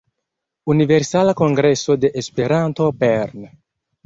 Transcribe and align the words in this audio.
Universala 0.73 1.35
Kongreso 1.41 1.97
de 2.07 2.11
Esperanto 2.23 2.89
Bern“. 3.05 3.47